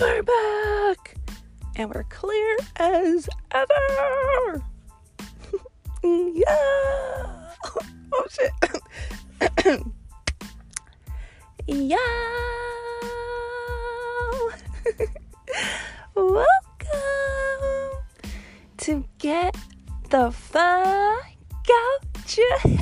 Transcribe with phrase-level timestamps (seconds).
[0.00, 1.14] we're back
[1.76, 4.62] and we're clear as ever.
[6.02, 7.36] yeah.
[8.12, 8.50] Oh shit.
[11.66, 11.96] yeah.
[16.16, 16.46] Welcome
[18.78, 19.56] to get
[20.08, 22.80] the fuck out your head.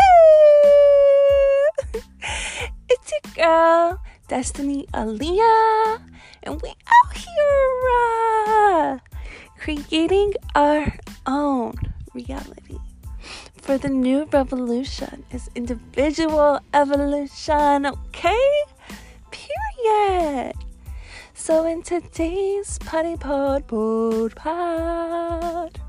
[2.89, 6.01] It's your girl, Destiny Aaliyah,
[9.77, 10.95] creating our
[11.27, 11.75] own
[12.15, 12.79] reality
[13.57, 18.51] for the new revolution is individual evolution, okay?
[19.31, 20.55] Period.
[21.35, 25.80] So in today's potty pod pod pod,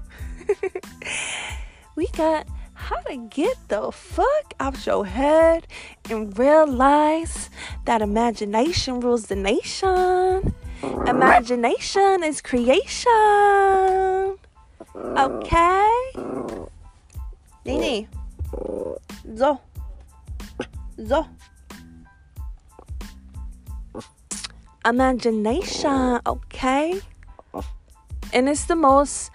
[1.95, 5.65] we got how to get the fuck out your head
[6.09, 7.49] and realize
[7.85, 10.53] that imagination rules the nation.
[10.83, 14.37] Imagination is creation.
[14.95, 16.11] Okay?
[17.65, 18.07] Nini.
[19.35, 19.61] Zo.
[21.05, 21.27] Zo.
[24.85, 27.01] Imagination, okay?
[28.31, 29.31] And it's the most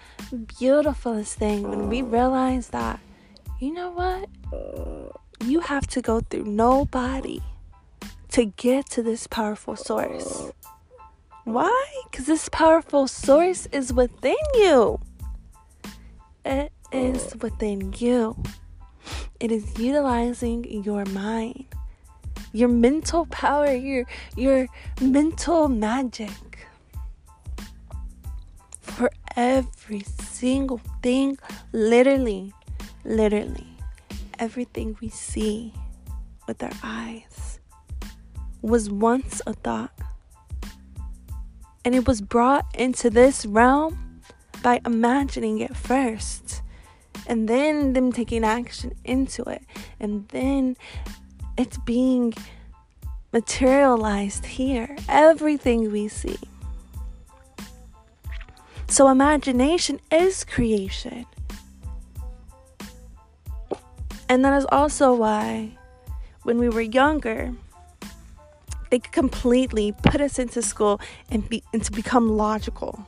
[0.59, 2.99] beautifulest thing when we realize that,
[3.59, 4.29] you know what?
[5.43, 7.41] You have to go through nobody
[8.29, 10.51] to get to this powerful source.
[11.45, 12.03] Why?
[12.09, 14.99] Because this powerful source is within you.
[16.43, 18.41] It is within you.
[19.39, 21.65] It is utilizing your mind,
[22.51, 24.67] your mental power, your your
[24.99, 26.31] mental magic
[28.81, 31.37] for every single thing,
[31.73, 32.53] literally,
[33.03, 33.67] literally,
[34.39, 35.73] everything we see
[36.47, 37.59] with our eyes
[38.61, 39.91] was once a thought.
[41.85, 44.21] And it was brought into this realm
[44.63, 46.63] by imagining it first
[47.27, 49.61] and then them taking action into it.
[49.99, 50.75] And then
[51.57, 52.33] it's being
[53.31, 54.95] materialized here.
[55.07, 56.37] Everything we see.
[58.87, 61.25] So imagination is creation.
[64.27, 65.77] And that is also why
[66.43, 67.53] when we were younger
[68.89, 73.05] they completely put us into school and be and to become logical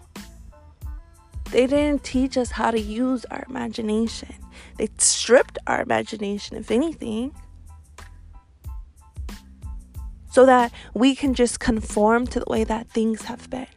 [1.52, 4.36] they didn't teach us how to use our imagination.
[4.78, 7.34] They stripped our imagination, if anything,
[10.30, 13.68] so that we can just conform to the way that things have been.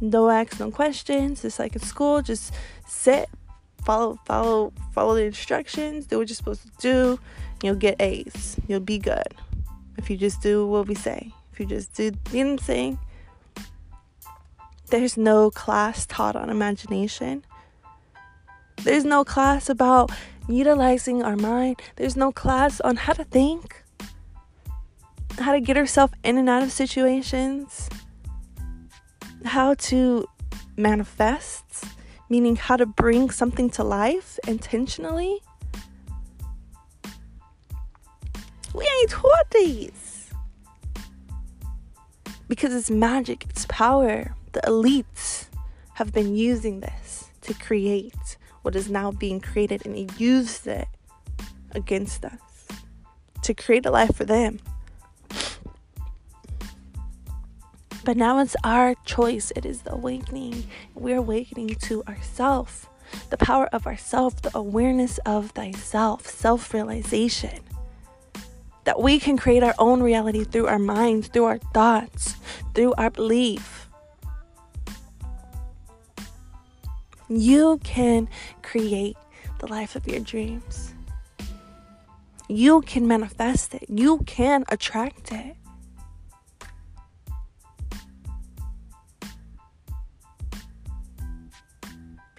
[0.00, 1.42] No ask, no questions.
[1.42, 2.52] Just like in school, just
[2.86, 3.28] sit,
[3.84, 7.20] follow, follow, follow the instructions, do what you're supposed to do.
[7.62, 8.56] You'll get A's.
[8.68, 9.34] You'll be good
[9.98, 11.32] if you just do what we say.
[11.52, 12.98] If you just do, you know what I'm saying?
[14.90, 17.44] There's no class taught on imagination.
[18.84, 20.10] There's no class about
[20.48, 21.82] utilizing our mind.
[21.96, 23.82] There's no class on how to think,
[25.38, 27.90] how to get ourselves in and out of situations,
[29.44, 30.26] how to
[30.76, 31.84] manifest,
[32.30, 35.42] meaning how to bring something to life intentionally.
[39.08, 40.30] Taught these
[42.48, 45.46] because it's magic, it's power the elites
[45.94, 50.88] have been using this to create what is now being created and they used it
[51.72, 52.68] against us
[53.42, 54.58] to create a life for them.
[58.04, 59.52] But now it's our choice.
[59.54, 60.66] It is the awakening.
[60.94, 62.88] We're awakening to ourself,
[63.28, 67.67] the power of ourself, the awareness of thyself, self realization.
[68.88, 72.36] That we can create our own reality through our minds, through our thoughts,
[72.74, 73.86] through our belief.
[77.28, 78.30] You can
[78.62, 79.18] create
[79.58, 80.94] the life of your dreams.
[82.48, 83.84] You can manifest it.
[83.90, 85.54] You can attract it.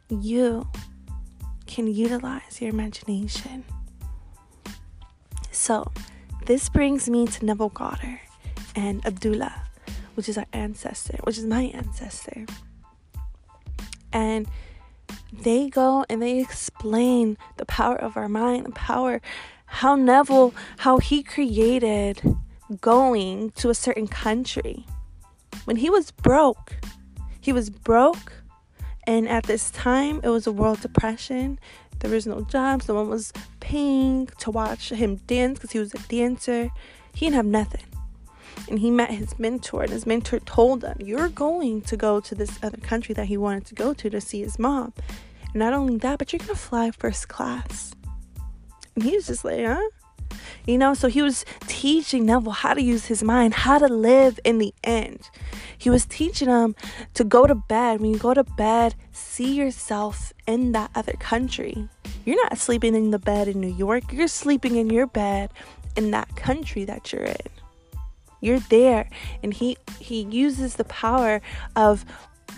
[0.09, 0.67] You
[1.67, 3.65] can utilize your imagination.
[5.51, 5.91] So,
[6.49, 8.21] this brings me to Neville Goddard
[8.75, 9.67] and Abdullah,
[10.15, 12.47] which is our ancestor, which is my ancestor.
[14.11, 14.47] And
[15.31, 19.21] they go and they explain the power of our mind, the power,
[19.67, 22.19] how Neville, how he created
[22.81, 24.87] going to a certain country.
[25.65, 26.77] When he was broke,
[27.39, 28.33] he was broke,
[29.03, 31.59] and at this time it was a world depression.
[31.99, 35.93] There was no jobs, no one was paying to watch him dance because he was
[35.93, 36.69] a dancer.
[37.13, 37.83] He didn't have nothing.
[38.67, 42.35] and he met his mentor and his mentor told him you're going to go to
[42.35, 44.93] this other country that he wanted to go to to see his mom
[45.41, 47.93] and not only that but you're gonna fly first class
[48.95, 49.89] and he was just like huh
[50.65, 54.39] you know so he was teaching neville how to use his mind how to live
[54.43, 55.29] in the end.
[55.77, 56.75] He was teaching him
[57.13, 58.01] to go to bed.
[58.01, 61.87] When you go to bed see yourself in that other country.
[62.25, 64.11] You're not sleeping in the bed in new york.
[64.11, 65.51] You're sleeping in your bed
[65.95, 67.47] in that country that you're in.
[68.41, 69.09] You're there
[69.43, 71.41] and he he uses the power
[71.75, 72.05] of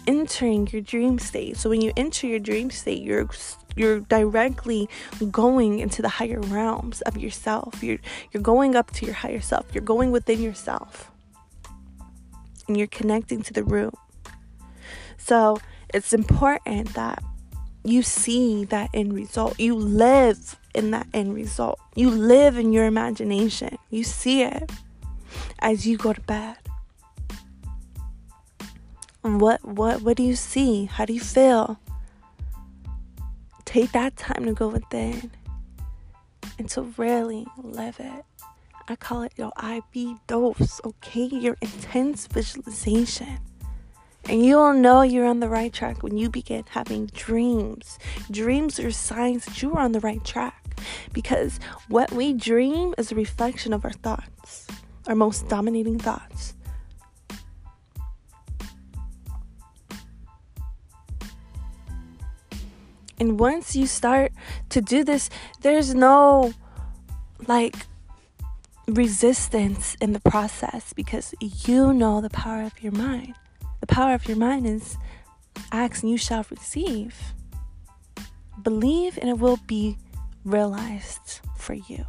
[0.08, 1.58] entering your dream state.
[1.58, 3.28] So when you enter your dream state you're
[3.76, 4.90] you're directly
[5.32, 7.84] going into the higher realms of yourself.
[7.84, 8.00] You're
[8.32, 9.66] you're going up to your higher self.
[9.74, 11.12] You're going within yourself.
[12.68, 13.94] And you're connecting to the root.
[15.18, 15.60] So
[15.94, 17.24] it's important that
[17.84, 19.60] you see that end result.
[19.60, 21.80] You live in that end result.
[21.96, 23.78] You live in your imagination.
[23.90, 24.72] You see it
[25.60, 26.58] as you go to bed.
[29.22, 30.86] What what what do you see?
[30.86, 31.80] How do you feel?
[33.72, 35.32] Take that time to go within
[36.60, 38.26] and to really live it.
[38.90, 41.28] I call it your IV dose, okay?
[41.28, 43.40] Your intense visualization.
[44.28, 47.98] And you'll know you're on the right track when you begin having dreams.
[48.30, 50.78] Dreams are signs that you are on the right track
[51.14, 51.58] because
[51.88, 54.68] what we dream is a reflection of our thoughts
[55.08, 56.54] our most dominating thoughts.
[63.22, 64.32] And once you start
[64.70, 65.30] to do this,
[65.62, 66.56] there's no
[67.46, 67.76] like
[68.88, 73.36] resistance in the process because you know the power of your mind.
[73.80, 74.98] The power of your mind is
[75.72, 77.16] ask and you shall receive.
[78.64, 80.00] Believe and it will be
[80.44, 82.04] realized for you.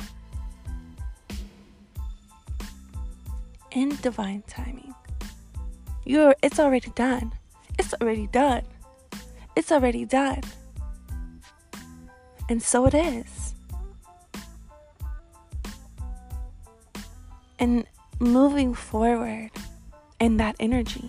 [3.74, 4.94] in divine timing.
[6.04, 7.32] You're it's already done.
[7.78, 8.64] It's already done.
[9.56, 10.42] It's already done.
[12.52, 13.54] And so it is.
[17.58, 17.86] And
[18.18, 19.52] moving forward
[20.20, 21.08] in that energy,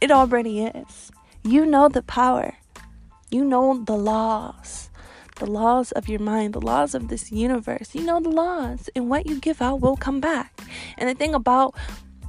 [0.00, 1.12] it already is.
[1.44, 2.58] You know the power.
[3.30, 4.88] You know the laws
[5.36, 7.94] the laws of your mind, the laws of this universe.
[7.94, 10.60] You know the laws, and what you give out will come back.
[10.98, 11.76] And the thing about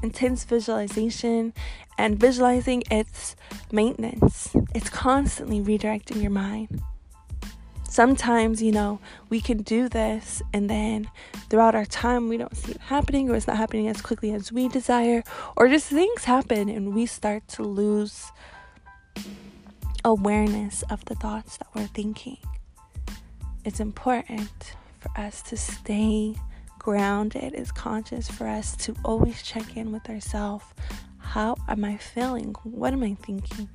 [0.01, 1.53] intense visualization
[1.97, 3.35] and visualizing, it's
[3.69, 6.81] maintenance, it's constantly redirecting your mind.
[7.91, 8.99] Sometimes, you know,
[9.29, 11.11] we can do this and then
[11.49, 14.49] throughout our time we don't see it happening or it's not happening as quickly as
[14.49, 15.23] we desire,
[15.57, 18.31] or just things happen and we start to lose
[20.05, 22.37] awareness of the thoughts that we're thinking
[23.65, 26.35] it's important for us to stay
[26.79, 30.65] grounded, it's conscious for us to always check in with ourselves.
[31.19, 32.55] How am I feeling?
[32.63, 33.69] What am I thinking?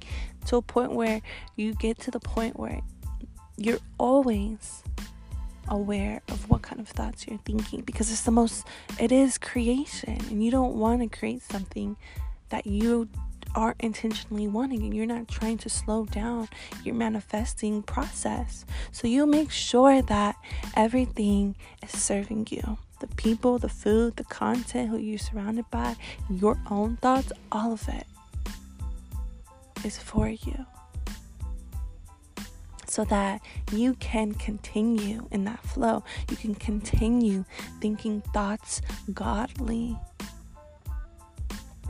[0.46, 1.20] To a point where
[1.54, 2.80] you get to the point where
[3.56, 4.82] you're always
[5.68, 8.66] aware of what kind of thoughts you're thinking because it's the most,
[9.00, 11.96] it is creation, and you don't want to create something
[12.50, 13.08] that you
[13.54, 16.48] aren't intentionally wanting and you're not trying to slow down
[16.84, 18.66] your manifesting process.
[18.92, 20.36] So you make sure that
[20.74, 22.78] everything is serving you.
[23.00, 25.96] The people, the food, the content, who you're surrounded by,
[26.30, 28.06] your own thoughts, all of it
[29.84, 30.66] is for you.
[32.96, 36.02] So that you can continue in that flow.
[36.30, 37.44] You can continue
[37.78, 38.80] thinking thoughts
[39.12, 39.98] godly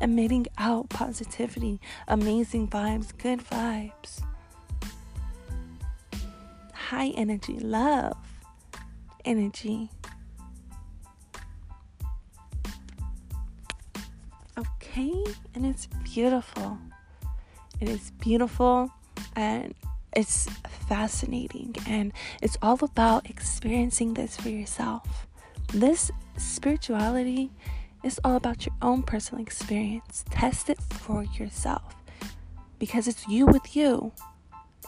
[0.00, 4.20] emitting out positivity, amazing vibes, good vibes,
[6.72, 8.16] high energy, love
[9.24, 9.88] energy.
[14.58, 15.22] Okay,
[15.54, 16.78] and it's beautiful.
[17.80, 18.90] It is beautiful
[19.36, 19.72] and
[20.16, 20.48] it's
[20.88, 25.26] fascinating, and it's all about experiencing this for yourself.
[25.72, 27.50] This spirituality
[28.02, 30.24] is all about your own personal experience.
[30.30, 31.94] Test it for yourself
[32.78, 34.12] because it's you with you.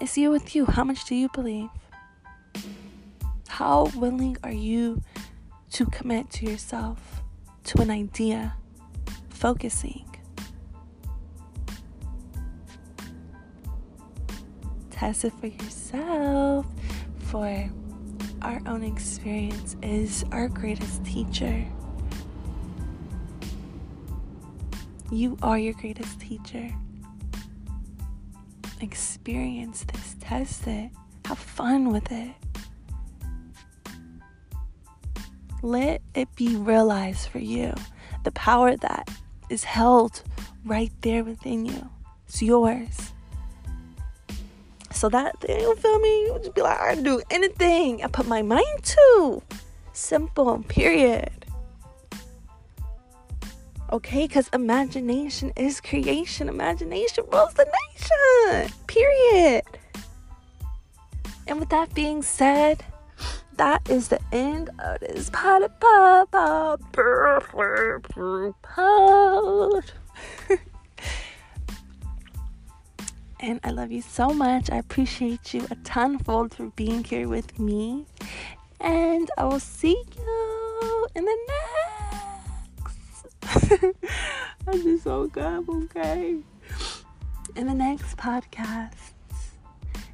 [0.00, 0.64] It's you with you.
[0.64, 1.68] How much do you believe?
[3.48, 5.02] How willing are you
[5.72, 7.22] to commit to yourself,
[7.64, 8.54] to an idea,
[9.28, 10.07] focusing?
[14.98, 16.66] Test it for yourself,
[17.20, 17.70] for
[18.42, 21.64] our own experience is our greatest teacher.
[25.12, 26.68] You are your greatest teacher.
[28.80, 30.90] Experience this, test it,
[31.26, 32.32] have fun with it.
[35.62, 37.72] Let it be realized for you.
[38.24, 39.08] the power that
[39.48, 40.22] is held
[40.64, 41.88] right there within you.
[42.26, 43.12] It's yours.
[44.98, 46.22] So that you feel me?
[46.24, 49.40] You just be like, I do anything I put my mind to.
[49.92, 51.46] Simple, period.
[53.92, 56.48] Okay, because imagination is creation.
[56.48, 58.74] Imagination rules the nation.
[58.88, 59.62] Period.
[61.46, 62.84] And with that being said,
[63.56, 65.30] that is the end of this.
[73.40, 74.70] and I love you so much.
[74.70, 78.06] I appreciate you a tonfold for being here with me.
[78.80, 81.38] And I will see you in the
[82.82, 83.26] next.
[84.66, 86.38] I just woke up, okay?
[87.56, 89.12] In the next podcast.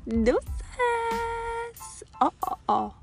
[0.07, 0.43] Deuces.
[2.21, 2.95] Oh, oh, oh.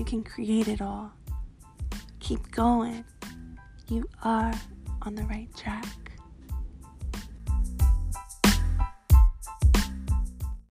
[0.00, 1.12] You can create it all.
[2.20, 3.04] Keep going.
[3.90, 4.54] You are
[5.02, 6.09] on the right track.